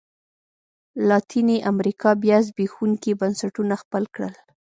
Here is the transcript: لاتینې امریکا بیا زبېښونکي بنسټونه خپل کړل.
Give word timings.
لاتینې 1.07 1.57
امریکا 1.71 2.09
بیا 2.23 2.37
زبېښونکي 2.47 3.11
بنسټونه 3.19 3.73
خپل 3.83 4.03
کړل. 4.15 4.33